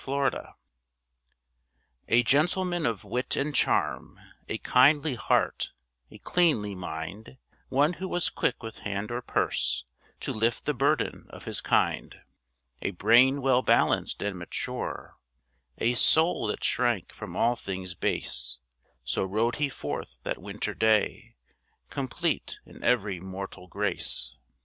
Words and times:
DARKNESS 0.03 0.53
A 2.07 2.23
gentleman 2.23 2.87
of 2.87 3.03
wit 3.03 3.35
and 3.35 3.53
charm, 3.53 4.19
A 4.49 4.57
kindly 4.57 5.13
heart, 5.13 5.73
a 6.09 6.17
cleanly 6.17 6.73
mind, 6.73 7.37
One 7.69 7.93
who 7.93 8.07
was 8.07 8.31
quick 8.31 8.63
with 8.63 8.79
hand 8.79 9.11
or 9.11 9.21
purse, 9.21 9.85
To 10.21 10.33
lift 10.33 10.65
the 10.65 10.73
burden 10.73 11.27
of 11.29 11.45
his 11.45 11.61
kind. 11.61 12.15
A 12.81 12.89
brain 12.89 13.43
well 13.43 13.61
balanced 13.61 14.23
and 14.23 14.39
mature, 14.39 15.19
A 15.77 15.93
soul 15.93 16.47
that 16.47 16.63
shrank 16.63 17.13
from 17.13 17.35
all 17.35 17.55
things 17.55 17.93
base, 17.93 18.57
So 19.03 19.23
rode 19.23 19.57
he 19.57 19.69
forth 19.69 20.17
that 20.23 20.41
winter 20.41 20.73
day, 20.73 21.35
Complete 21.91 22.59
in 22.65 22.83
every 22.83 23.19
mortal 23.19 23.67
grace. 23.67 24.33